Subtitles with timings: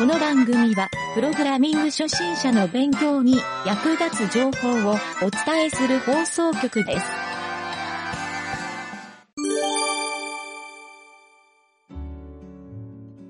[0.00, 3.36] この番組は、プログラミング初心者の勉強に
[3.66, 7.06] 役立つ情報をお伝えする放送局です。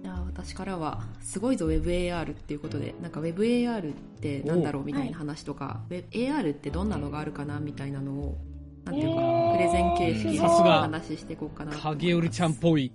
[0.05, 8.39] いや私からはすごいぞ WebAR っていうことでなんか WebAR ってなんだろうみたいな話とか、WebAR ってどんなのがあるかなみたいなのを
[8.84, 9.23] なんていうか、
[9.57, 12.84] プレゼン形式で話していこうかな影織ちゃんっぽい。
[12.84, 12.93] い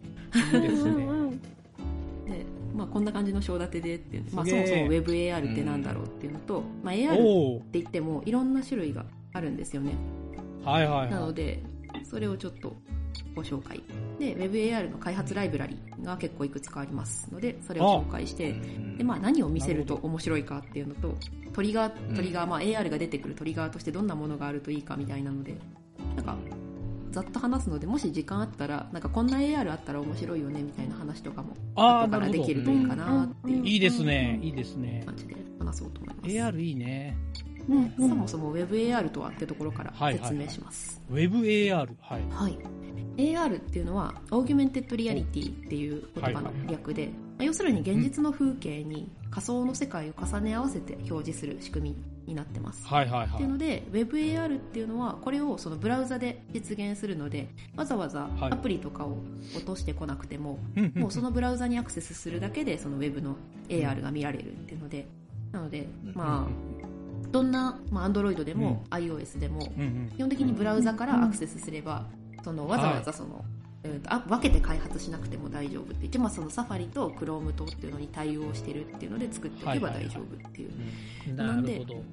[0.57, 1.14] いですね。
[2.75, 9.93] で、まあ、こんな感じの章立てでっていう、まあ、そもそも WebAR ってなんだろうっていうのと、まあ、AR って言ってもいろんな種類があるんですよね。
[10.63, 11.63] はいはいはなので
[12.03, 12.75] それをちょっと
[13.33, 13.81] ご紹介。
[14.19, 18.53] で WebAR の開発ライブラリが結構いくつかありますのでそれを紹介して
[18.97, 21.15] で、まあ、何を見せると面白いかっていうのと
[21.53, 25.57] トリガートリガー、まあ、AR が出てくるトリガーとしてどんなものがあるといいかみたいなので
[26.15, 26.37] なんか
[27.15, 33.73] ざっと話すのでもし時間あったらなんかこんな AR あったら面白いよねみたいな話とかもあからできるといいかなっていうい。
[33.73, 34.37] いいですね。
[34.43, 35.01] いいですね。
[35.05, 36.29] 感じで話そうと思います。
[36.29, 37.17] AR いいね。
[37.97, 41.01] そもそも WebAR とはってところからはいはいはい説明します。
[41.09, 41.89] WebAR。
[42.01, 42.21] はい。
[42.29, 42.59] はい。
[43.15, 52.85] AR っていうのは Augmented Reality っていう言葉の略で、まあ要するに現実の風景に仮想の世界を重ね合わせて表示する仕組みになってます。
[52.87, 53.27] はいはいはい。
[53.29, 53.57] っていうの。
[53.57, 58.51] で WebAR っていうのはこれをそのブラウザで実現するのでわざわざはい。
[58.51, 59.17] アプリとかを
[59.55, 63.35] 落としてこなくても、うんうんもうそのブラウザにアクセスするだけでその Web の
[63.69, 65.07] AR が見られるっていうので
[65.51, 66.75] なのでまあ
[67.31, 69.61] どんな、まあ、Android でも iOS でも
[70.15, 72.05] 基本的にブラウザからアクセスすれば
[72.43, 73.43] そのわざわざその、
[73.85, 80.71] えーとあ分けて開発しなくても大丈夫って言って、まあ、そのサファリと Chrome とっていうのに対応してるっていうので作っておけば大丈夫っていう、
[81.29, 81.35] うん。
[81.35, 82.03] なるほど。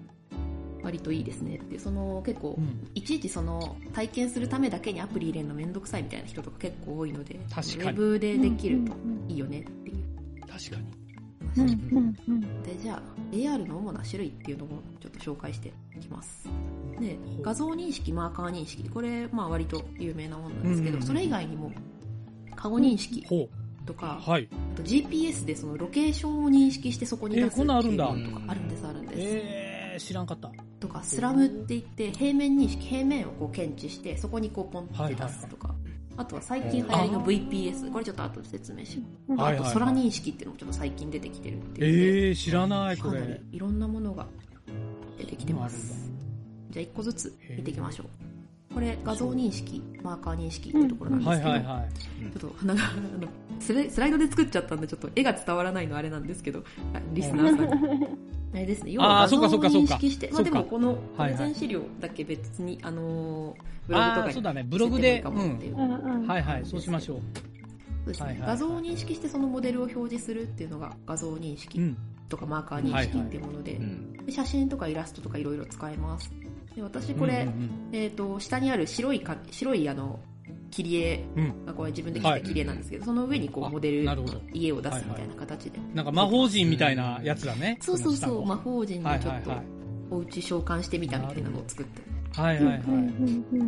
[0.82, 2.88] 割といいですねってその結構、うん。
[2.94, 7.82] いちいちその体験するためだけにアプリ入れるのめんどくさいみたいな人とか結構多いので確かに。
[7.82, 8.92] ウェブでできると
[9.28, 9.96] いいよねっていう。
[10.46, 11.01] 確かに。
[11.54, 13.02] 話うんでじゃあ
[13.32, 14.68] AR の主な種類っていうのを
[15.00, 16.48] ちょっと紹介していきます。
[17.00, 18.88] で画像認識マーカー認識。
[18.88, 21.72] これまあ割と有名なものなんですけど、うんそれ以外にも
[22.54, 23.48] カゴ認識ほ
[23.86, 24.30] とか、う。
[24.30, 24.48] はい。
[24.74, 30.50] あと GPS でそのロケーションを認識してそこに出すっていうのとかあるんですあるんです、えー、知らんかった。
[30.80, 35.71] とかスラムって言って平面認識平面をこう検知してそこにこうポンって出すとか、
[36.16, 39.70] あとは最近流行りの VPS これちょっと後で説明します、はいはいはい。
[39.70, 42.28] あと空認識っていうのもちょっと最近出てきてるっていう。
[42.28, 43.40] えー、知らない、こかなりれ。
[43.52, 44.26] いろんなものが
[45.18, 46.12] 出てきてまあする
[46.70, 48.31] じゃあ1個ずつ見ていきましょう
[48.74, 52.38] これ画像認識マーカー認識っていうところなんですけど、はいはいはい。
[52.38, 53.28] ちょっとなんかあの
[53.60, 58.06] スライスライドで作っちゃったんでちょっと絵が伝わらないのはあれなんですけどあリスナーさんに
[58.54, 64.64] あれですね要は画像をそうかそうかそうか認識してまあ、そうかでもこのプはいはいレゼン資料だけ別に、あのーブログとああ、かにそうだね。
[64.68, 65.16] ブログで。
[65.16, 66.26] いいかもっていううん。
[66.26, 67.16] はいはい、そうしましょう。
[67.16, 67.22] そ
[68.04, 71.96] うですねはいはいはい画像を認識してそのモデルを表示するっていうのが画像認識うん。
[72.28, 73.78] とかマーカー認識っていうもので,、
[74.24, 76.32] で写真とかイラストとかいろいろ使えます
[76.74, 80.20] で私これ、うんうんえー、と下にある白いか白いあの
[80.70, 81.66] 切り絵うん。
[81.66, 84.04] がこれ自分で切った切り絵なんですけど、その上にこあうモデル
[84.52, 87.78] 家を出すみたいな形で、なんか魔法陣みたいなやつだね。
[87.80, 89.82] そうそうそう魔こ法陣にちょっと。
[90.10, 92.02] お家召喚してみたみたいなのを作って
[92.38, 92.80] はいはいはい。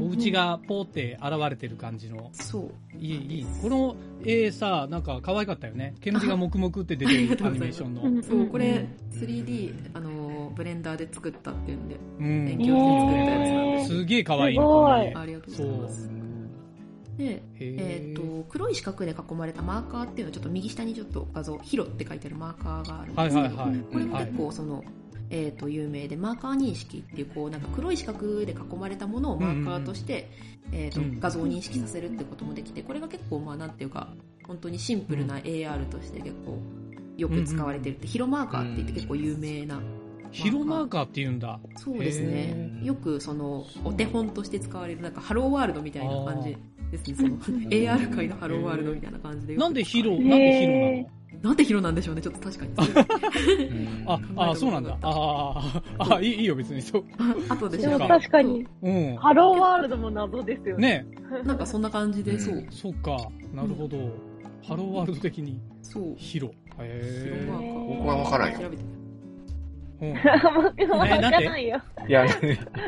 [0.01, 2.31] お家がポーって現れてる感じの。
[2.33, 3.47] そういい、いい。
[3.63, 5.95] この絵さ、なんか可愛かったよね。
[6.01, 8.23] 煙が黙々って出てるアニメーションの。
[8.23, 10.24] そうこれ 3D あの
[10.55, 12.47] ブレンダーで作ったっていうんでうん。
[12.47, 13.89] 勉強して作ったやつなんです。
[13.89, 14.57] すげえ可愛い。
[14.57, 14.59] い。
[14.59, 14.63] あ
[15.27, 16.11] りがとうございます。
[17.17, 23.79] でへえー、ーと黒い四角で囲まれたマーカーっていうのはちょっと右下にちょっと画像「ヒロ」って書いてあるマーカーがあるんはいですけど、はいはい。
[23.93, 24.85] これもはい結構その、
[25.31, 30.29] えー、と有名でマーカー認識っていうこうなんか黒い四角で囲まれたものをマーカーとして、
[30.73, 34.09] えーとうん画像を認識させるってこともできてこれが結構まあなんていうか
[34.47, 36.59] 本当にシンプルな AR として結構
[37.17, 39.81] よく使われてるって、ヒロマーカーって言って結構有名な、
[40.35, 41.61] ヒロマーカーって言うんだ。
[41.77, 42.81] そうですね。
[42.83, 46.57] よくそのお手本として使われるなんかハローワールドみたいな感じ
[46.91, 47.17] ですね。
[47.17, 49.57] その AR 界のハローワールドみたいな感じで。
[49.57, 51.09] なんでヒロ、なんでヒロなの？
[51.43, 52.23] なんでヒロなんでしょうね。
[52.23, 52.73] ちょっと確かに。
[54.07, 54.97] あ、あ、そうなんだ。
[55.03, 56.83] ああ、あ、いいいいよ、別に。
[56.83, 57.05] そう。
[57.49, 59.17] 後ででも調べ確かに、うん。
[59.17, 61.07] ハローワールドも謎ですよね。
[61.31, 61.43] ね。
[61.45, 62.65] なんかそんな感じで、そう。
[62.71, 63.17] そうか。
[63.53, 63.99] なるほど。
[64.67, 66.15] ハローワールド的にそう。
[66.17, 66.51] ヒロ。
[66.79, 67.99] へヒロマーカー。
[67.99, 68.59] 僕は分からんよ。
[68.59, 68.83] 調べて
[70.05, 70.15] うん。
[70.77, 71.81] 僕はわからんよ。
[72.09, 72.27] いや、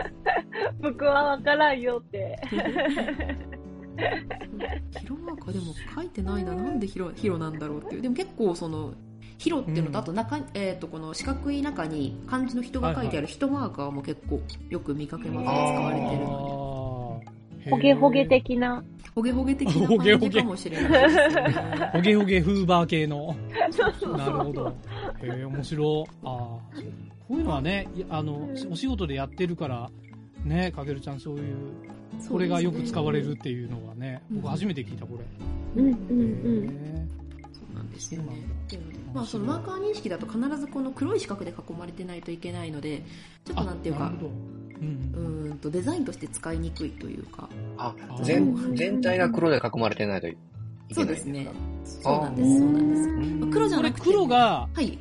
[0.80, 2.38] 僕はわからんよって。
[2.50, 2.56] ヒ
[5.06, 8.92] ロマーカーでも書いてないななんでヒロヒロなんだろうっていうでも結構その
[9.38, 14.40] ヒロっていうのと、あと中、えっ、と、この四角い中に漢字の人が書いてある人マーカーも結構
[14.70, 17.36] よく見かけますね、使われてるのあー
[17.70, 18.26] ほげほげ。
[18.26, 18.84] 的な。
[19.14, 21.90] ほげほげ的なほげほげ感じかもしれない。
[21.92, 23.36] ほげほげフーバー系の。
[23.70, 24.74] そうそうなるほど。
[25.26, 26.10] へえ、面白い。
[26.24, 26.34] ああ、
[27.28, 29.90] こういうのはね、いあの、お仕事でやってるから、
[30.44, 31.56] ね、かけるちゃんそういう、
[32.28, 35.82] これがよく使われるっていうのはね、うん僕初めて聞いた、これ。
[35.82, 36.14] うんうんう
[36.62, 36.64] ん。
[36.68, 37.06] へ
[37.52, 38.32] そうなんですよね
[39.14, 43.02] まあ、そのマーカー認識だと必ずこの黒い四角で囲まれてないといけないので、
[43.44, 44.12] ちょっとなんていうか。
[44.78, 51.48] うんとデザインとして使いにくいというか、ああ、全、全体が黒で囲まれてないといけないんですかそうですね。
[51.84, 53.52] そうなんです、そうなんです。
[53.52, 54.98] 黒じゃなくて、黒が、はい。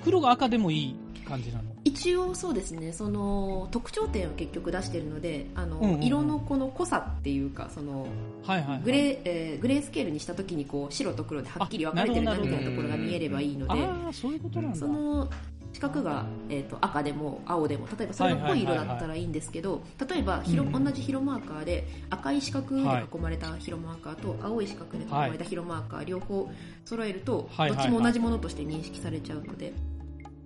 [0.00, 0.96] あ、黒が赤でもいい
[1.26, 1.64] 感じなの？
[1.84, 8.06] 一応そうですね、その特徴点を結局出してるので、あの、うんうんうん色のこの濃さっていうか、その、
[8.46, 8.82] はいはいはい。
[8.82, 14.76] グレー、えーグレースケールにした時にこう白と黒ではっきり分かれてるなみたいなところが見えればいいので、ああ、そういうことなんだ。
[14.76, 15.28] その
[15.72, 26.50] 四角が、えー、と赤でも青でも例えばそれが濃い色だったらいいんですけど例えば同じ広マーカーで赤い四角で囲まれた広マーカーと青い四角で囲まれた広マーカー両方
[26.84, 29.72] 揃えるとどっちも同じものとして認識されちゃうので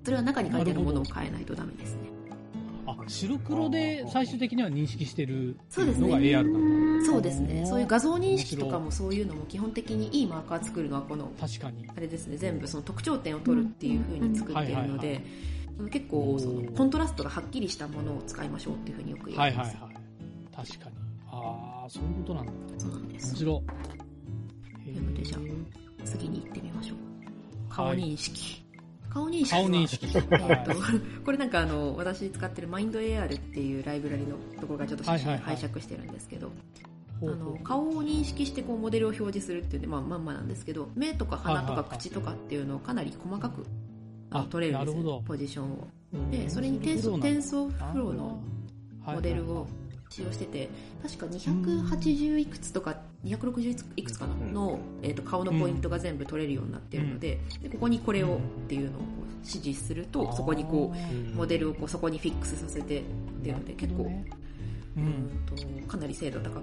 [0.05, 2.12] それは中に書いてあるものを変えないとダメですね
[2.99, 7.07] あ、白黒で最終的には認識してるのが AR なんだ。
[7.07, 11.89] そうですねそういう画像認識とかもそういうのも基本的にいいマーカー作るのはこの確かに。
[11.95, 15.21] あれですね全部その特徴点を取るっていう風に作っているのはいはいはで
[15.91, 20.67] 結構そのコントラストがはっきりしたものを使いましょうっていう風によく言われます、はいはいはい。
[20.69, 20.97] 確かに。
[21.31, 22.53] ああ、そういうことなんだ。
[22.77, 23.93] そうなんです面白い。
[24.95, 25.41] なのでじゃあ
[26.05, 26.99] 次に行ってみましょう
[27.69, 28.62] 顔はい認識、
[29.13, 29.55] 顔認識。
[29.55, 30.07] は顔認識。
[31.25, 36.51] これなんかあの私使ってる MindAR っていうライブラリのところがちょっと拝借してるんですけど、
[37.21, 43.67] あの顔を認識してこうモデルを表示するっていうまあ、まんまなんですけど目とか鼻とか口とかっていうのをかなり細かく
[44.49, 45.89] 取れるんですよポジションを。
[46.15, 46.31] うん。
[46.31, 48.41] でそれに転送転送フローの
[49.05, 49.67] はいモデルを
[50.09, 50.69] 使用してて
[51.03, 54.35] 確か280いくつとか260いくつかな？
[54.35, 54.53] うん。
[54.53, 63.03] の、えー、と顔のポイントが全部取れるようになってるので,、でここにこれをっていうのをこう指示するとそこにこうモデルをこうそこにフィックスさせてっ
[63.43, 64.25] ていうので結構、うん。
[64.95, 65.55] うんと
[65.89, 66.63] かなり精度高く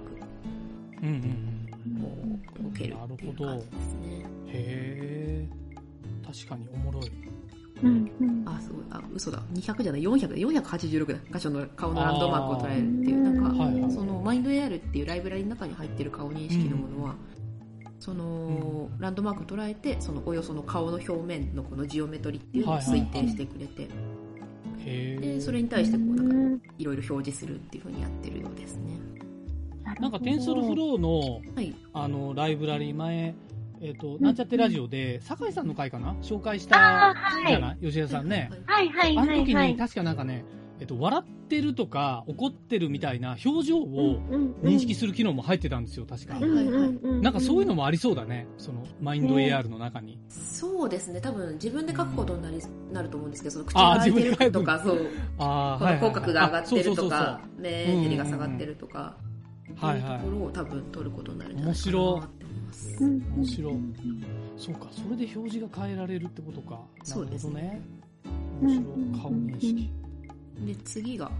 [1.02, 2.02] うんうんうん。
[2.02, 4.26] こう動けるっていう感じですね。
[4.46, 5.48] へえ
[6.26, 7.10] 確かにおもろい
[7.82, 8.48] うんうん。
[8.48, 8.84] あ、すごい。
[8.90, 9.42] あ、嘘だ。
[9.52, 10.36] 200じゃない、400だ。
[10.36, 11.18] 486だ。
[11.32, 13.22] 箇所の顔のランドマークを捉えるっていう。
[13.22, 17.14] なんか、はいはいその、マインド AR っていうライブラリの中に入ってる顔認識のものは、
[17.98, 23.88] その、ランドマークを捉えて、その、およその顔の表面のこのジオメトリっていうのを推定してくれて、へ
[24.86, 28.98] えで、それに対してこう、なんか、いろいろ表示するっていうふうにやってるようですね。
[30.00, 31.74] なんかテンソルフローのはい。
[31.92, 33.34] あのライブラリ前
[33.82, 36.14] えっ、となんちゃってラジオで酒井さんの回かな？
[36.22, 37.14] 紹介した
[37.46, 37.78] じゃない？
[37.86, 38.50] 吉田さんね。
[38.66, 39.72] はいはいはいあの時はいはい。
[39.72, 40.44] に確かなんかね、
[40.80, 44.20] えっと、笑ってるとか怒ってるみたいな表情を
[44.62, 46.38] 認識する機能も入ってたんですよ、確か。
[46.38, 47.22] うんはいはい。
[47.22, 50.18] なんかそういうのもありそうだね、そのマインド AR の中に。
[50.28, 51.20] そうですね。
[51.20, 52.58] 多分、自分で書くことになり、
[52.92, 55.06] なると思うんですけど、その口が開いてるとか、そう。
[55.38, 57.94] あこの口角が上がってるとあか、目うんう。
[57.94, 58.04] んうん。
[58.04, 59.16] 尻が下がってるとか、
[59.76, 60.02] はいはい。
[60.02, 62.22] そういうところを多分取ることになるんじゃないかな面白
[62.70, 63.04] ます。
[63.04, 63.74] 面白い
[64.56, 66.80] そうか、それで表示が変えられるってことか。
[66.98, 67.82] なそうでするほどねね。
[68.62, 69.20] 面白い。
[69.20, 69.90] 顔認識。
[70.66, 71.30] で、次が、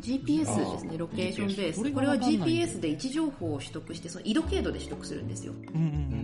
[0.00, 1.92] GPS ですね、ロケーションベース。
[1.92, 5.54] これは GPS で位置情報を取得して、その緯度経度で取得するんですよ。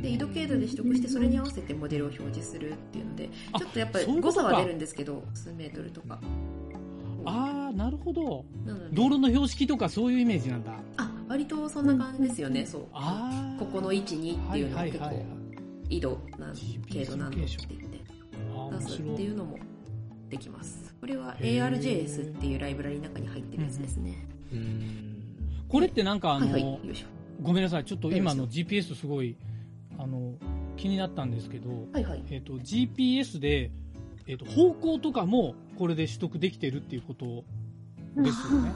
[0.02, 6.20] で、緯度経度で取得して、それに合わせてモデルを表示するっていうので、あちょっとやっぱり誤差は出るんですけど、数メートルとか。
[7.26, 8.44] ああ、なるほど。
[8.92, 10.78] 道路の標識とかそういうイメージなんだ。
[11.34, 12.82] あ、割とそんな感じですよね、そう。
[13.58, 15.26] ここの位置にっていうのを結構
[15.90, 17.94] 緯度なん、GPS 経度なん度って言って
[18.76, 19.02] 出す。
[19.02, 19.58] っていうのも
[20.30, 20.94] できます。
[21.00, 24.26] これは ARJS っていうライブラリの中に入ってるやつですね。
[24.52, 25.14] うん。
[25.68, 26.80] これってなんかあの、はいはい。
[27.42, 29.36] ごめんなさい、ちょっと今の GPS すごい、
[29.98, 30.34] あの、
[30.76, 32.24] 気になったんですけど、はいはい。
[32.30, 33.70] えっ、と、GPS で、
[34.26, 37.44] えっ、と、方向とかもこれで取得できてるっていうこと
[38.22, 38.72] ですよね。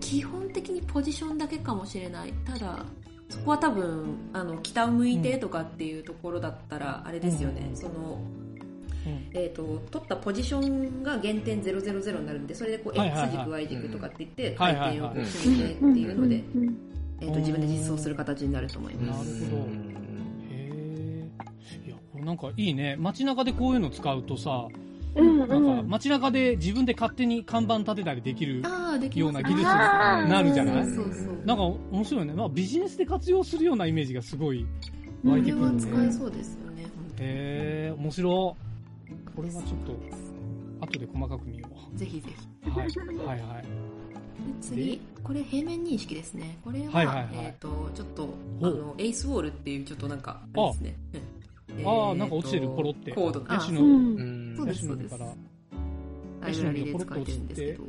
[0.00, 0.61] 基本的に
[0.92, 2.32] ポジションだけかもしれない。
[2.44, 2.84] ただ、
[3.28, 7.76] そこは多分、あの、北向いてとかっていうところだったら、あれですよね、うん。
[7.76, 8.20] その、
[9.06, 9.30] うん。
[9.32, 16.76] えっ、と、取ったポジションが減点000になるんで、それでこう、X 軸、Y 軸とかって言って、回転をこう決めてっていうので、うん。
[17.20, 19.42] えっ、と、自分で実装する形になると思います。
[19.42, 19.62] なるほど。
[19.62, 19.68] へ
[20.50, 21.28] え。
[21.86, 22.96] いや、これなんかいいね。
[22.98, 24.81] 街中でこういうの使うとさ、うん
[25.14, 25.88] なんかうん。
[25.88, 28.62] 街中で自分で勝手に看板立てたりできる
[29.14, 30.86] ような技術になるじゃない？
[31.44, 32.32] なんか面白いね。
[32.34, 34.66] まあビジネスで活用するようなイメージがすごい
[35.24, 35.80] 湧いてくるね。
[35.80, 36.84] 使えそうですよね、
[37.18, 38.56] へえ、面白
[39.10, 39.14] い。
[39.36, 39.92] これはちょっと、
[40.86, 42.70] 後で細かく見よぜひぜひ。
[42.70, 42.70] う。
[42.70, 42.88] はい。
[42.88, 43.62] はいはい。
[43.62, 43.68] で
[44.60, 46.58] 次、これ平面認識ですね。
[46.64, 48.28] これは、はいはいはいえっ、と、ちょっと、
[48.62, 50.96] あの、エイスウォールっていうちょっとなんか、あれですね。
[51.78, 53.12] うんああ、なんか落ちてる、ポロって。
[53.12, 55.34] コードあヤシの、うヤシの実から。
[56.40, 57.84] ライブラリで使えてるんですけど。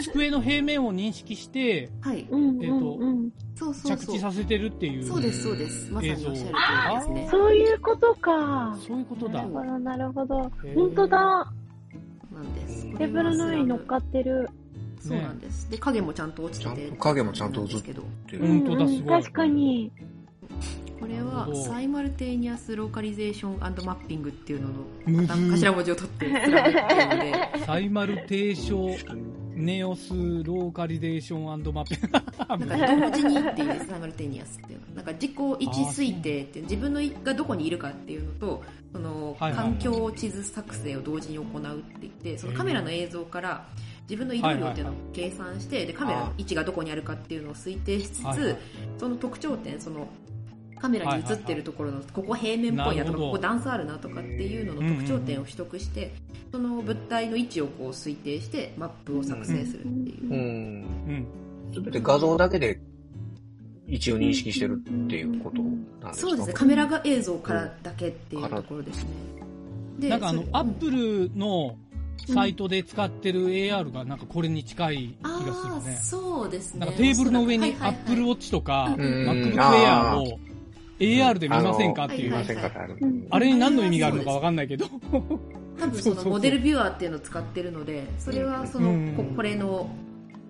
[0.00, 2.26] 机の平面を認識して、はい。
[2.28, 2.64] うん。
[2.64, 3.96] えーとうんそうそうそう。
[3.98, 5.04] 着地させてるっていう。
[5.04, 5.92] そうです、そうです。
[5.92, 7.28] まさにおっしゃる通りですね。
[7.30, 8.76] そういうことか。
[8.86, 9.48] そういうことだなる。
[9.48, 10.52] ほど、なるほど。
[10.74, 11.18] 本当だ。
[11.18, 12.82] なんです。
[12.96, 14.48] テーブルの上に乗っかってる。
[15.00, 15.70] そうなんです。
[15.70, 16.80] で、影もちゃんと落ちてて。
[16.80, 18.02] ちゃんと影もちゃんと映っなんですけど。
[18.28, 19.92] てる本当だすごい確かに。
[21.00, 28.90] これはサイマルテーニアスローカリゼーションマッピングっていうのの頭文字を取っててで、 サイマル提唱
[29.54, 32.08] ネオスローカリゼーションマッピング。
[32.66, 34.96] なんか同時にっていうサイマルテーニアスっていうの。
[34.96, 43.66] なんか自己位置推定って自分のがどこにいるかっていうのと、その環境地図作成を同時に行うって言って、そのカメラの映像から
[44.02, 48.56] 自分の移動量っていうのを計算して、でカメラの位置がどこにあるかっていうのを推定しつつ、
[48.98, 50.08] その特徴点、その
[50.80, 56.12] カメラに映ってるところの、ここ平面っぽいなとか、ここ段差あるなとかっていうのの特徴点を取得して、
[56.50, 60.24] その物体の位置をこう推定して、マップを作成するっていう。
[60.24, 60.34] うん。
[60.34, 60.36] う
[61.12, 61.26] ん。
[61.74, 62.80] すべて画像だけで
[63.86, 66.28] 位置を認識してるっていうことなんですか？
[66.28, 69.10] そうですね、カメラが映像からだけっていうところですね。
[69.98, 71.76] でなんかあのアップルの
[72.26, 75.98] サイトで使ってる AR がなんかこれに近い気がするね。
[76.02, 76.80] そうですね。
[76.80, 80.38] なんかテーブルの上にはいはいはい Apple Watch とかうん MacBook あ Air を
[81.00, 84.86] AR で見ませんかっていうあれに何の意味があるのかわかんないけど。
[85.78, 89.88] 多分その モデルビュアーっていうのを使ってるので、それはその、うんここれの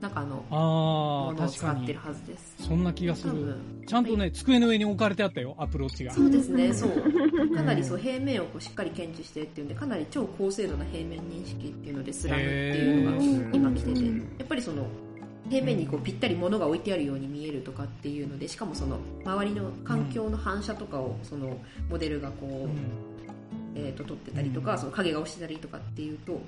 [0.00, 1.98] 中のああ、ものを使ってる。
[1.98, 2.56] はずです。
[2.58, 3.54] そんな気がする。
[3.86, 6.12] ちゃんとね、机の上に置かれてあったよ、アプローチが。
[6.12, 7.54] そうですね、そう。
[7.54, 14.12] かなりそう平面をこうしっかり検知してっていうんで、かなり超高精度な平面認識っていうので、スラムっていうのが今来てて、や
[14.44, 14.86] っぱりその、
[15.50, 22.70] 平面にこうぴったり物が置いてあるように見えるとかっていうので、しかもその周りの環境の反射とかをそのモデルがこう、うん。
[23.72, 26.40] えー、と撮ってたりとか、その影が落ちてたりとかっていうと、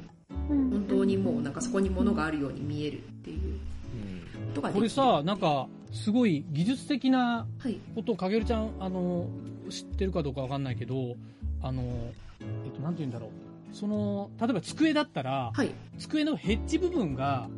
[0.50, 0.71] うん。
[0.71, 3.59] 本当にもうなんかそこに物があるように見えるっていう。
[4.52, 9.28] ことができるこれさ、なん、か、すごい技術的なはい、ことをかげるちゃん、あの、
[9.71, 11.16] 知ってるかどうかわかんないけど、
[11.62, 11.82] あの、
[12.64, 13.30] えっと、なんて言うんだろう。
[13.75, 17.49] その、例えば机だったら、はい、机のヘッジ部分が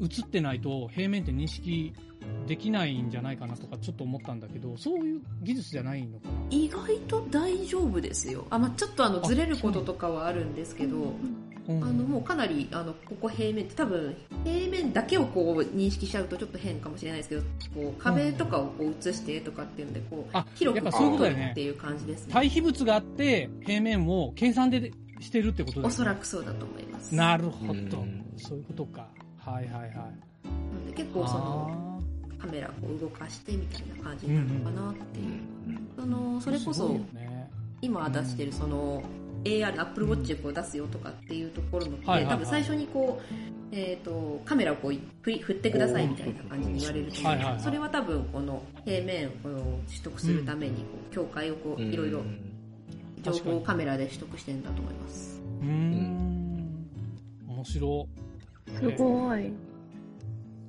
[0.00, 1.92] 映ってないと平面って認識
[2.46, 6.32] できないんじゃないかなとかちょっと思ったんだけど、そういう技術じゃないのかな？
[6.50, 8.46] 意外と大丈夫ですよ。
[8.50, 17.42] あ、まあ、ちょっとあのあずれることとかはあるんですけど、うんあのもうかなりあのここ平面って多分平面だけをこう認識しちゃうとちょっと変かもしれないですけど
[17.74, 21.48] こう壁とかをこう映してとかっていうのでこうあ広くそういうことだよね。
[21.50, 22.32] っていう感じですね。
[22.32, 25.92] 対比物があって平面を計算でしてるってことだよね。
[25.92, 27.12] おそらくそうだと思います。
[27.12, 27.72] なるほど。
[27.72, 27.74] う
[28.04, 28.24] ん。
[28.36, 29.08] そういうことか
[29.46, 29.92] はいはいはい。
[29.92, 32.02] なので結構その
[32.38, 35.26] カメラを動かしてみたいな感じになるのかなっていう、
[35.96, 36.96] そのそれこそ
[37.80, 39.02] 今出してるその
[39.44, 42.34] AR、Apple Watch を出すよとかっていうところのって、はいはいはい。
[42.34, 43.34] 多分最初にこう、
[43.70, 47.60] えー、とカメラをこう振り振ってくださいみたいな感じに言われると思うんですけどはいはいはい。
[47.62, 49.30] それは多分この平面を
[49.86, 52.22] 取得するためにこう境界をこういろいろ
[53.22, 55.40] 情報をカメラで取得してるんだと思います。
[55.62, 56.88] うーん。
[57.46, 58.08] 面白
[58.74, 59.52] すごい。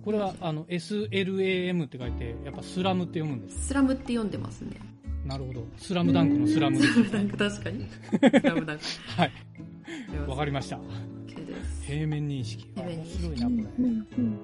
[0.04, 4.78] これはあの SLAM って書いてやっぱスラムって読むんですスラムって読んでますね。
[5.26, 7.88] なるほどスラムダンクのスラムですなんか確かに。
[8.12, 8.84] スラムダンク。
[9.18, 9.32] はい
[10.28, 10.80] わかりました。
[11.86, 14.38] 平面認識平面認識面白いなこうんれうん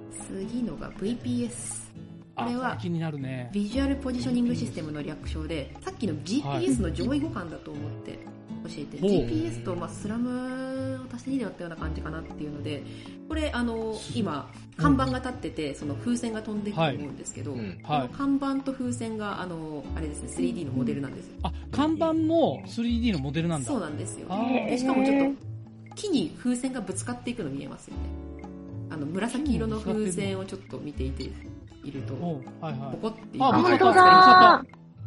[0.50, 1.94] 次のが VPS。
[2.36, 8.14] あこれはこれ気になるねビジュアルポジショニングシステムの略称で、さっきの GPS の上位互換だと思って
[8.64, 10.73] 教えて、ほう GPS と、まあ、スラムを
[11.14, 12.84] 足して2で割ったような感じかなっていうので、
[13.28, 18.10] これ、あの、今、看板が立ってて、その風船が飛んでいくと思うんですけど、はい。
[18.16, 21.34] 看板と風船が、あの、あれですね、3D のモデルなんですよ。
[21.44, 23.68] あ看板も 3D のモデルなんだ。
[23.68, 24.28] そうなんですよ。
[24.68, 28.02] でしかもちょっと、木に風船がぶつかっていくの見えますよね。
[28.90, 31.32] あの、紫色の風船をちょっと見ていて、
[31.84, 32.14] いると、
[32.62, 32.96] はいはい。
[32.96, 33.52] ポコっていうあ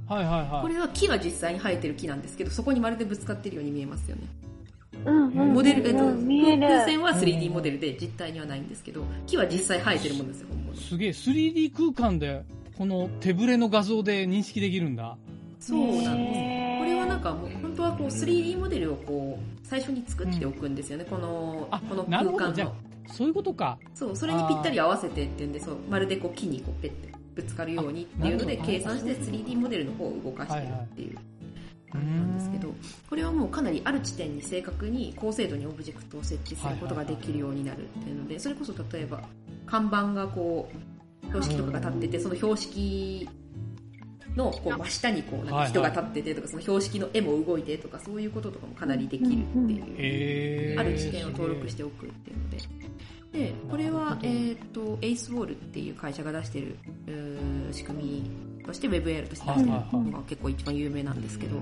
[0.08, 0.62] はいはいはい。
[0.62, 4.22] これは木が実際に生えてる木なんですけど、そこにまるでぶつかってるように見えますよね。
[5.06, 5.98] モデル、えっと。
[5.98, 10.76] 風船は 3D モデルで実体にはないんですけど、木は実際生えてるものですよ、本物。
[10.76, 11.08] すげえ。
[11.10, 12.44] 3D 空間で
[12.76, 15.16] この手ぶれの画像で認識できるんだ。
[15.60, 16.78] そうなんです。
[16.78, 22.74] これはなんかもう本当はこう 3D モデルをこう最初に作っておくんですよね、このあこのな空間の。
[23.08, 23.78] そういうことか。
[23.94, 31.14] そう、それにぴったり合わせてっていうんで、そうまるでこう木にこうペッてぶつかるようにっていうので計算して 3D モデルの方を動かしてるっていう。
[31.14, 31.35] 感じ
[31.94, 32.74] なんですけど、
[33.08, 39.22] これはもうかなりある地点に正確に高精度にオブジェクトを設置することができるようになるっていうので、それこそ例えば
[39.66, 43.28] 看板がこう、標識とかが立ってて、その標識
[44.36, 49.32] のこう真下にこうなんか人が立っててとか、その標識の絵も動いてとか、そういうこととかもかなりできるっ
[49.66, 50.78] ていう。
[50.78, 52.58] ある地点を登録しておくっていうので。
[53.32, 56.76] で、これは、えっ、と、8th Wall っていう会社が出してる、
[57.72, 61.56] 仕組みとして WebAR として出してるのが結構一番有名なんですけど、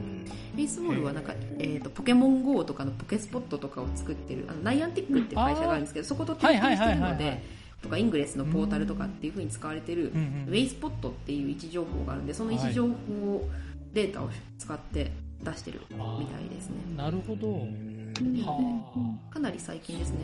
[0.57, 7.37] 8th Wall はなんか、えっ、と、ポケモン GO とかのポケスポットとかを作ってる、あの、 Niantic っていう会社があるんですけど、そこと提携してるのはいはいはいはいはい。
[7.37, 13.49] で、とか Ingress のポータルとかっていう風に使われてる、 Wayspot っていう位置情報があるんで、その位置情報
[13.93, 16.77] データを使って出してるみたいですね。
[16.97, 17.53] なるほど。
[17.53, 20.19] はかなり最近ですね、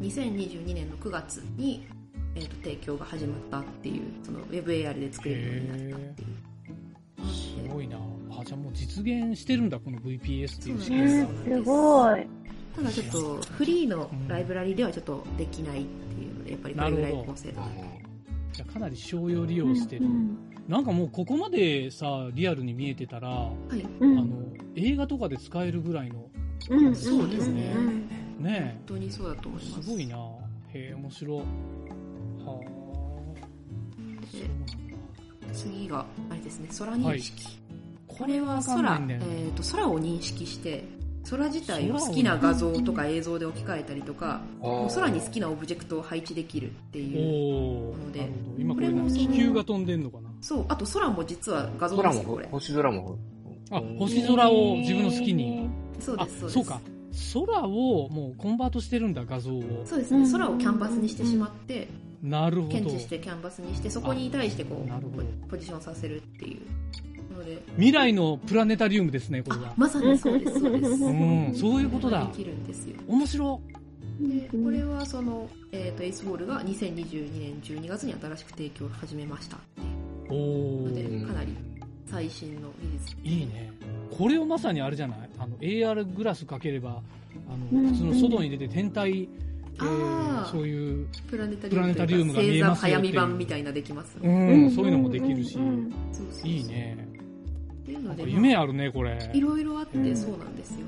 [0.00, 1.86] 2022年の9月に、
[2.34, 6.28] えー、と提供が始まったっていう、その WebAR で作れるようになったっていう。
[7.20, 7.24] あ。
[7.26, 7.98] すごいな。
[8.30, 11.26] あ、じゃあもう実現してるんだ、この VPS っていう仕組みす。
[11.44, 12.26] すごい。
[12.74, 17.60] ただちょっとフリーのライブラリではちょっとできないっていうので、やっぱりこれぐらい高精度
[18.52, 20.08] じゃあかなり商用利用してるう。
[20.08, 23.86] んなんかもうここまでさ、リアルに見えてたら、はい。
[24.00, 24.42] うんあの、
[24.74, 26.30] 映画とかで使えるぐらいの、
[26.70, 29.82] うんそうですねうんね本当にそうだと思います。
[29.82, 30.16] すごいな。
[30.72, 31.42] へえ、面白。
[35.52, 37.58] 次が、あれですね、空認識。
[38.08, 40.84] ここれは空、ねえー、と空を認識して、
[41.28, 47.96] 空自体を好きな画像とか映像で置き換えたりとか、もう空に好きなオブジェクトを配置できるっていう。
[47.96, 48.30] ので。
[48.58, 50.30] 今これこれも何気球が飛んでんのかな？
[50.40, 52.44] そう、あと空も実は画像で空すよ、これ、。
[52.44, 53.18] も星空も。
[53.72, 55.68] あ、星空を自分の好きに。
[55.98, 56.52] あそうです、そうです。
[56.52, 56.80] そうか。
[57.34, 59.62] 空をもうコンバートしてるんだ、画像を。
[59.84, 61.88] そうですね、空をキャンバスにしてしまって、
[62.22, 62.68] なるほど。
[62.68, 66.60] 検知してキャンバスにして、そこに対してこう、ポジションさせるっていう。
[67.32, 69.74] ので、未来のプラネタリウムですね、これは。
[69.76, 70.90] まさにそうです、そうです。
[71.04, 72.32] うん、そういうことだで。
[72.36, 72.96] きるんですよ。
[73.08, 73.60] 面白。
[74.20, 79.60] で、これはその、えっ、と、エイスボールが2022年12月に新しく提供を始めましたっ
[80.28, 81.56] ていうおので、ーかなり
[82.06, 83.16] 最新の技術。
[83.24, 83.72] いいね。
[84.16, 85.30] これをまさにあれじゃない？
[85.38, 87.02] あの、AR グラスかければ、
[87.48, 94.66] あの、うん普通の外に出て天体、えあーーそういう、プラネタプラネタリウムが見えますよ早見版みたいなできますうね。
[94.66, 95.58] ん、そういうのもできるし、
[96.44, 96.64] いい。
[96.64, 97.08] ね。
[97.82, 99.30] っていうので、夢あるね、これ。
[99.32, 100.78] いろいろあってうんそうなんですよ。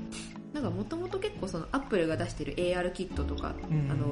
[0.53, 4.05] なんかもともと結構そのアップルが出してる AR キットとか、うんあの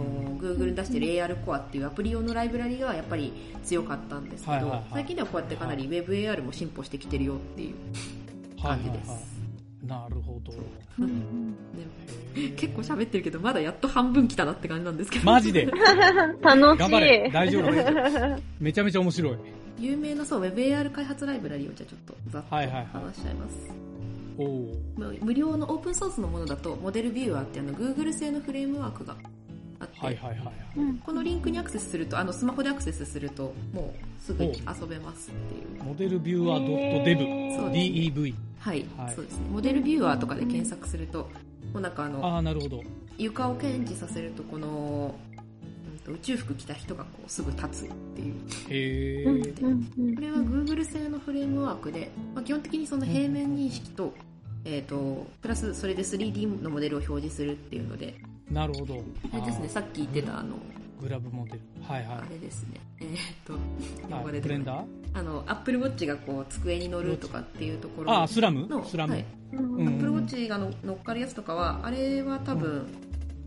[0.43, 3.31] Google に出してる AR コアっていうアプリ用のライブラリがやっぱり
[3.63, 9.09] 強かったんですけど、はいはいはい最近ではこうやってかなり WebAR も進歩してきてるよっていうはいはい感じです。
[9.09, 9.32] はい。
[9.87, 10.51] なるほど。
[10.51, 10.57] で
[12.35, 15.25] へー結構喋ってるけど、まだやっと半分来たなって感じなんですけど。
[15.25, 15.65] マジで
[16.41, 17.31] 楽し頑張れい。
[17.31, 17.71] 大丈夫
[18.59, 19.37] めちゃめちゃ面白い。
[19.79, 23.55] 有名なそう、WebAR 開発ライブラリをじゃあちょっとざっとはいはいはい話しちゃいます。
[24.37, 29.15] おお無無料のオープンソースのものだと、モデルビューアーってあの Google 製のフレームワークが
[29.79, 30.53] あって、はいはいはいはい。
[30.77, 35.83] うんこのリンクにアクセスすると、あのスマホでアクセスすると、もうすぐに遊べますっていう。
[35.83, 37.71] モデルビューアー .dev。
[37.71, 38.33] DEV。
[38.63, 39.49] はい、はいそうですね。
[39.51, 41.29] モデルビューアーとかで検索すると、
[41.73, 42.81] もうなんかあの、ああ、なるほど。
[43.17, 48.35] 床を検知させると、この、うんと宇宙服着た人がこうすぐ立つっていう。
[48.69, 49.25] へえ。
[49.25, 54.13] これは Google 製のフレームワークで、まあ、基本的にその平面認識と、
[54.63, 58.15] えっ、と、プラスそれで 3D のモデルを表示するっていうので、
[58.49, 59.03] なるほど。
[59.33, 61.59] あれですね、あさっき言ってたあの、ーグラブモデル。
[61.85, 63.07] はいはあれですね、えっ、
[63.45, 63.57] と、い。
[64.03, 65.02] 呼ばはい、 れてるブレンダー？
[65.13, 68.67] あの、Apple Watch がこう机に乗るとかっていうところああ、スラム？
[68.67, 69.13] の、スラム。
[69.13, 72.87] はい、うんうん Apple Watch がの乗っかるやつとかは、あれは多分、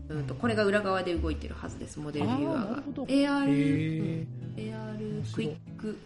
[0.09, 2.83] うんとこれが裏側で動いてるはずです、 model viewer が。
[3.05, 5.97] AR、へうん AR クイック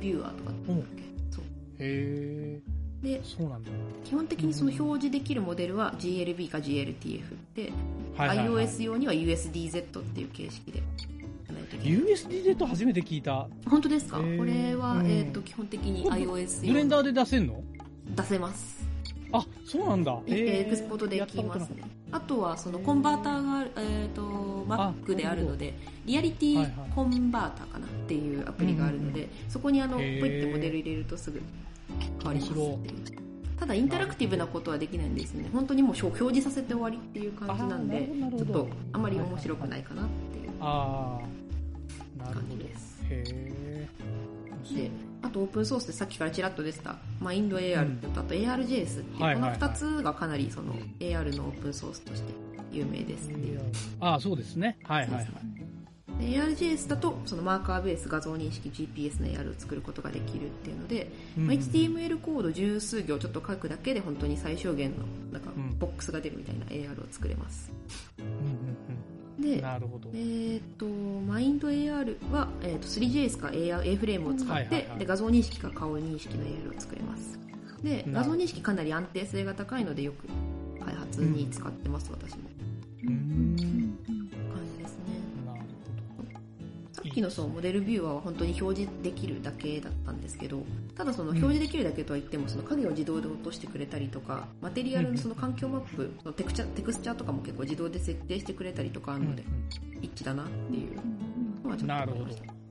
[0.00, 1.44] ビューアーとかって言うんだっけそう。
[1.44, 1.48] へ
[1.80, 2.60] え。
[3.02, 3.70] で、そうなんだ。
[4.04, 7.22] 基本的にその表示できるモデルは GLB か GLTF
[7.54, 7.72] で、
[8.16, 8.48] はいはい、はい。
[8.66, 10.82] iOS 用には USDZ っていう形式で
[11.76, 12.56] やらないといけない。
[12.56, 13.48] USDZ 初めて聞いた。
[13.68, 14.16] 本当ですか？
[14.18, 17.62] こへーれは、うんえっ、と、基本的に iOS 用ブレンダーで出せんの？
[18.16, 18.82] 出せます。
[19.32, 20.18] あ、そうなんだ。
[20.26, 21.82] えへーエクスポートできますね。
[22.10, 24.22] あとは、そのコンバーターがえっ、と、
[24.68, 25.72] Mac であるので、
[26.04, 31.40] リアリティはいはいコンバーターかなっていうアプリがあるので、そこにあの、ポイってモデル入れるとすぐ
[32.18, 33.22] 変わりますっていう。
[33.58, 35.48] ただ、インタラクティブなことはできないんですね。
[35.52, 41.20] 本当にもう表示させて終わりっていう感じなんでちょっとあまり面白くないかなっていうあ
[42.24, 42.44] 感。
[42.50, 43.02] じです。
[43.08, 43.88] へ
[44.74, 44.90] で、
[45.22, 52.32] あとオープンソースでさっきからちらっと出てた、マインド AR ってあと ARJS っていう、このはいはいはい2つがかなりその AR のオープンソースとして
[52.70, 53.60] 有名ですっていう。
[54.00, 54.78] ああ、そうですね。
[54.84, 55.26] はいはいはい。
[56.18, 67.72] で ARJS だとそのマーカーベース画像認識 GPS の AR を作ることができるっていうので、うんまあ HTML コード十数行ちょっと書くだけで本当に最小限のなんかうんボックスが出るみたいな AR を作れます。
[69.42, 70.16] で、なるほどえ。
[70.16, 77.38] ー、とマインド AR は、えー、と 3JS か AR A フレームを使って、はいはいはいで画像認識か顔認識の AR を作れます
[77.82, 80.28] で画像認識かなり安定性が高いのでよく
[80.84, 82.48] 開発に使ってます、私も
[83.04, 84.21] うーん。
[87.12, 90.62] 感じですねなるさっきのそうモデルビューアーは本当に表示できるだけだったんですけど
[90.96, 99.22] ただその表示できるだけとは言ってもその影を自動で落としてくれたりとかマテリアルのその環境マップそのテクチャテクスチャーとかも結構自動で設定してくれたりとかある。
[99.24, 99.44] ので、
[100.00, 100.96] 一致だなっていう
[101.64, 102.62] のはちょっとなるほど思いました。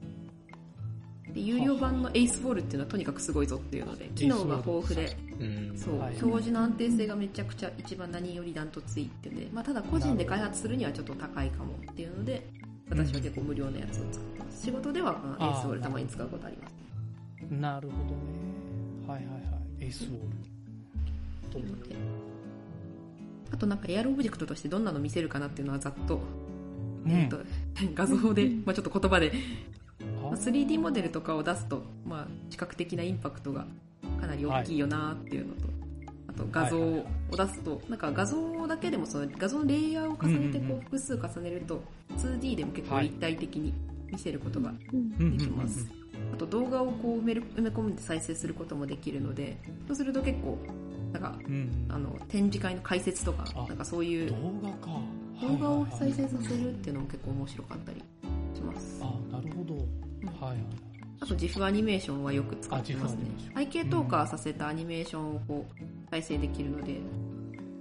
[1.33, 5.77] で有料版のエイスボールっていうのはとにかくすごいぞっていうので機能が豊富でうん。
[5.77, 12.45] そう、はい表示の安定性がめちゃくちゃ一番何よりダントツいいってで、まあ、ただ個人で開発するにはちょっと高いかもっていうので
[12.91, 14.65] 私は結構無料のやつを使ってます。
[14.65, 16.73] 仕事ではまあスボールたまに使うことあります。
[17.49, 18.15] なるほどね。
[19.07, 19.39] はいはいは
[19.79, 19.85] い。
[19.85, 20.17] エースウォール。
[20.17, 21.59] って。
[21.59, 21.95] いうので
[23.51, 26.21] あとなんかエアロオブジェクトとしてどんなの見せるかなっていうのはざっと,、
[27.05, 27.11] うん。
[27.11, 27.39] えーと
[27.93, 29.33] 画像で、まあ、ちょっと言葉で。
[30.23, 30.27] あ。
[30.35, 33.65] 3D モデルとかを出すと、まあ、視覚的なインパクトが
[34.19, 35.67] かなり大きいよなっていうのと、
[36.35, 41.81] あと画像を出すと、なんか画像だけでもその画像のレイヤーを重ねてこう複数重ねると
[42.17, 43.73] 2D でも結構立体的に
[44.11, 45.87] 見せることがうんできます。
[46.33, 50.57] あと動画をこう埋める埋め込んで再生することもできるので、そうすると結構
[51.11, 51.37] なんか
[51.89, 54.99] あの展示会の解説とかあなんかそういう動画か。
[55.41, 58.03] 動画を再生させるっていうのも結構面白かったり
[58.53, 59.01] します。
[59.01, 59.73] あ、なるほど。
[60.45, 60.90] はいはい。
[61.21, 63.19] あと GIF アニメーションはよく使ってますね。
[63.55, 66.97] 背景投下させたアニメーションをこう再生できるので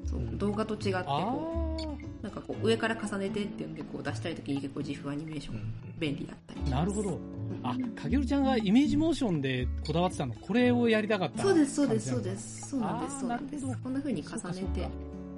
[0.05, 0.38] そううん。
[0.38, 6.72] 動画と違ってあこうなんかこう上から重ねてっていうのでこう出したい時に結構 GIF アニメーション便利だったりしあ、ます。
[6.72, 7.18] なるほど。
[7.62, 11.42] あ、かげるちゃんがイメージモーションでこだわってたの、これをやりたかった。
[11.42, 13.20] そうですそうですそうですそうなんです。
[13.20, 14.88] そうなんですこんな風に重ねて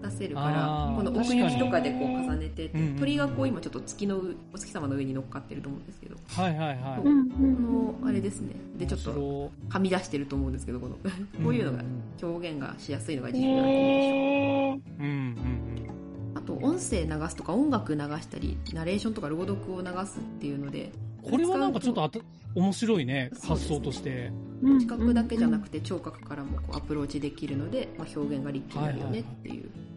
[0.02, 6.16] 出せるかあらーこの奥行きとかでこう重ねてってうんうん鳥がこう今ちょっと月の上お月様の上に乗っかってると思うんですけど。
[6.28, 6.76] はいはいはい。
[7.02, 8.54] このあれですね。
[8.78, 20.90] でちょっと面はみ出してると思うんですけどこのこういうのがうん表現がしやすいのが GIF アニメーションうんうんあと音声流すとか音楽流したりナレーションとか朗読を流すっていうので
[21.22, 21.30] うん。
[21.30, 22.18] これはなんかちょっとあた
[22.54, 24.30] 面白いね、発想として。
[24.78, 29.70] 視覚だけじゃなくて聴覚からもこうアプローチできるので、まあ、表現がリッチになるよねっていう。
[29.70, 29.91] あ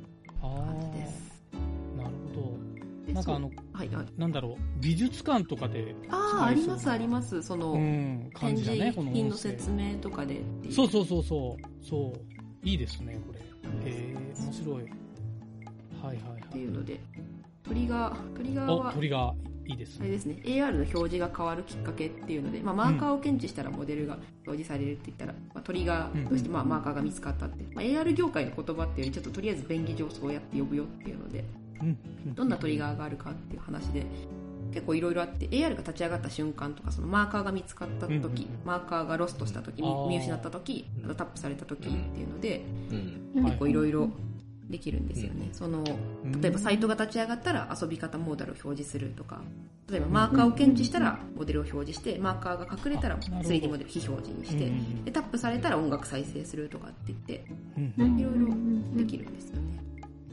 [0.49, 1.31] 感じです。
[1.53, 3.13] あ、なるほでど。
[3.13, 9.35] なんかあの、はいはい、なんだろう、美術館とかでああありますありまますその、うん、感展じだね、示この品の。
[9.37, 11.85] 説明とかでそうそうそうそう。
[11.85, 12.67] そう。
[12.67, 13.39] いいですね、これ。
[13.39, 13.43] へ
[13.85, 14.75] え、面白い。
[14.75, 14.83] はい
[16.03, 16.59] はいってはい。
[16.59, 16.99] いうので
[17.63, 19.33] トリガートリガーお、は鳥が
[19.67, 20.01] いいですね。
[20.01, 20.37] あれですね。
[20.43, 31.43] AR の表示が変わるきっかけっていうので、まあ、マーカーを検知したらモデルが表示されるって言ったら、まあ、トリガーとしてまあマーカーが見つかったって、まあ、AR 業界の言葉っていうよりちょっととりあえず便宜上そうやって呼ぶよっていうので
[31.81, 31.97] うん
[32.27, 34.05] うんどんなトリガーがあるかっていう話で
[34.71, 38.25] 結構いろいろあって AR が立ち上がった瞬間とかそのマーカーが見つかった時、うんうん。
[38.25, 42.61] うんマーカーがロストした時見失った時あとタップされた時っていうので
[43.35, 43.43] うん。
[43.43, 43.51] はい。
[43.51, 44.09] 結構いろいろ
[44.69, 45.83] できるんですよね、うんその
[46.23, 46.41] うん。
[46.41, 49.41] 例えばサイトが立ち上がったら遊び方モーダルを表示するとか
[49.89, 53.49] 例えばマーカーを検知したらモデルを表示してマーカーが隠れたらあなるほど。
[53.49, 57.45] 3D モデル非表示にして、うんでタップされたら音楽再生するとかって言って
[57.77, 58.47] うんいろいろ
[58.97, 59.61] できるんですよね。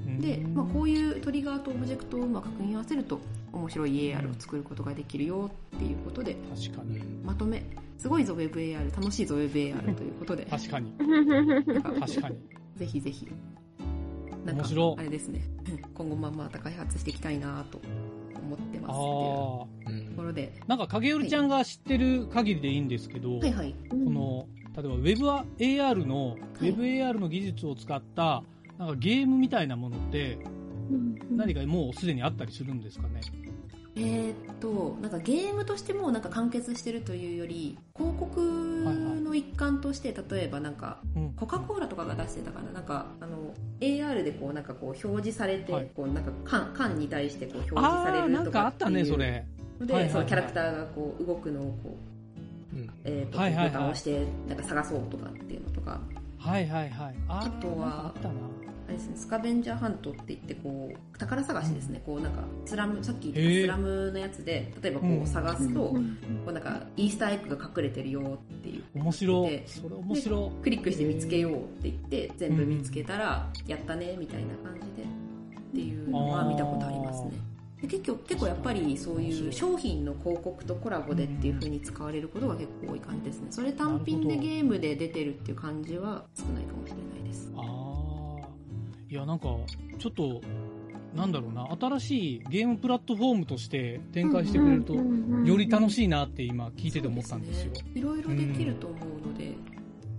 [0.07, 3.21] うんで、まあ、こういうトリガーとオブジェクトをうまく組み合わせると
[3.53, 7.01] 面白い AR を作ることができるよっていうことで確かに。
[7.25, 7.62] まとめ
[7.99, 10.92] すごいぞ WebAR 楽しいぞ WebAR ということで確かに。
[12.01, 12.37] 確かに。
[12.77, 13.29] ぜひぜひ
[14.44, 14.64] なんか
[14.98, 15.40] あれですね。
[15.94, 17.81] 今後ままた開発していきたいなと
[18.35, 18.72] 思ってます。
[18.72, 19.90] っていうああ。
[19.90, 20.52] うんところで。
[20.66, 23.52] なんか影織ちゃんが知ってる限りでいいんですけど、はい。
[23.52, 26.64] はいこの、例えば WebAR の、い。
[26.66, 28.42] WebAR の技術を使った、
[28.78, 30.38] なんかゲームみたいなものって、
[31.31, 33.20] 何かもうすでにあったりするんですかね？
[33.94, 38.40] えーっとなんかゲームとしてもなんか完結してるというより広告
[39.33, 41.33] の一環として例えばなんかうん。
[41.33, 42.71] コカ・コーラとかが出してたかな？
[42.73, 45.90] なんかあの AR でこうなんかこう表示されて、はい。
[45.97, 49.45] こうなんか缶缶に対してこう表示されるなんかあったね、それ。
[49.81, 51.97] ので、そのキャラクターがこう動くのをこ
[52.75, 52.90] う、うん。
[53.05, 56.01] えーとボタンを押してなんか探そうとかっていうのとか。
[56.38, 57.14] はいはいはい。
[57.29, 58.12] あとは
[58.88, 65.97] あれですねスカベンジャーハントって言ってこう宝探しですね、こうなんかスラムさっき言ったスラムのやつで例えばこう探すと、こ
[66.49, 68.40] うなんかイースターエッグが隠れてるよ
[68.95, 70.62] 面白それ面白い。
[70.62, 75.03] クリックして見つけようって言って全部見つけたらやったねみたいな感じで。
[75.73, 77.33] っていうのは見たことありますね。
[77.81, 83.47] で結構結構やっぱりそういう商品の広告とコラボでっていう風に使われることが結構多い感じですね。
[83.51, 87.51] それ単品でゲームで出てるっていう感じは少ないかもしれないです。
[87.57, 88.12] ああ。
[89.09, 89.49] いや、なんか、
[89.99, 90.40] ちょっと、
[91.14, 97.75] なんだろうな、新しいゲームプラットフォームとして展開してくれると、より楽しいなって今聞いてて思ったんですよ。
[97.75, 99.55] そうねいろいろできると思うので、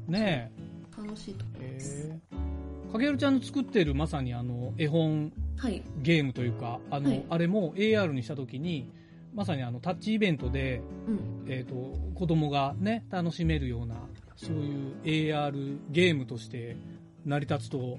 [0.08, 0.51] ね
[0.95, 1.73] 楽しいと思いえ。
[1.73, 2.08] ます。
[2.08, 2.91] へえ。
[2.91, 5.82] かけるちゃんの作ってるまさにあの、絵本はい。
[6.01, 8.91] ゲームというか、あの、はいあれも AR にした時に、
[9.34, 11.51] まさにあの、タッチイベントで、うん。
[11.51, 11.73] えっ、と、
[12.13, 13.95] 子供がね、楽しめるような、
[14.36, 16.77] そういう AR ゲームとして
[17.25, 17.97] 成り立つと、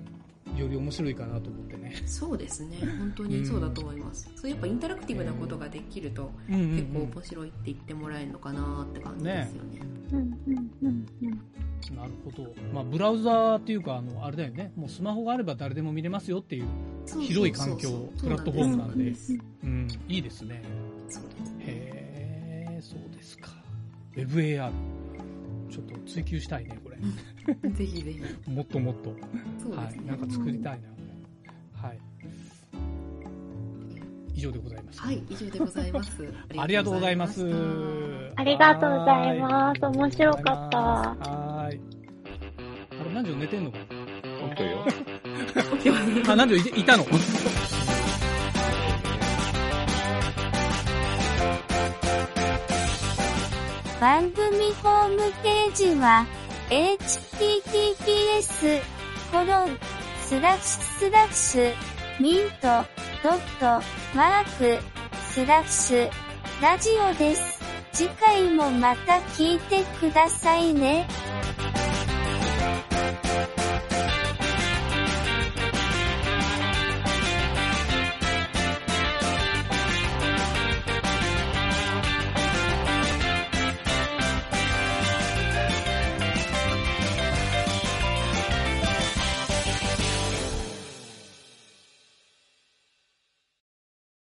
[0.61, 1.95] より面白いかなと思ってね。
[2.07, 2.79] そうですね。
[2.99, 4.31] 本当にそうだと思います。
[4.37, 6.71] そうやっぱインタラクティブなことができると、うんうん、うん。
[6.77, 9.81] 結構面白いって言ってもらえるのかなって感じですよね。
[10.13, 11.41] うんうんうんうん
[11.95, 12.55] なるほど。
[12.73, 14.73] まあ、ブラウザーっていうか、あの、あれだよね。
[14.75, 16.65] もうスマホがあれば誰でも見れますよっていう、
[17.05, 17.91] そうそうそうそう広い環境
[18.21, 20.63] プラットフォームなんでそううん、いいですね。
[21.61, 23.51] へえ、そうですか。
[24.17, 24.73] WebAR。
[25.71, 27.71] ちょっと追求したいね、これ。
[27.71, 28.51] ぜひぜひ。
[28.51, 29.15] もっともっと。
[29.63, 30.11] そうですね。
[30.11, 30.19] はい。
[30.19, 30.89] なんか作りたいな。
[31.89, 31.99] はい。
[34.35, 35.01] 以上でございます。
[35.01, 36.35] はい、以上でございます。
[36.59, 37.45] ありがとうございます。
[38.37, 39.87] ありがとうございます。
[39.87, 40.79] 面白かった。
[40.79, 41.81] はーい。
[43.01, 43.79] あれ、南條寝てんのか
[44.41, 44.87] 本当よ。
[46.25, 47.05] な あ、南條いていたの？
[54.01, 56.27] 番組ホームページは、
[56.71, 58.81] https,
[59.31, 59.79] コロン、
[60.23, 61.75] スラッシュスラッシュ、
[62.21, 62.85] ミント、
[63.23, 63.83] ドット、
[64.17, 64.83] マーク、
[65.31, 66.11] スラッシュ、
[66.63, 67.61] ラジオです。
[67.93, 71.09] 次回もまた聞いてくださいね。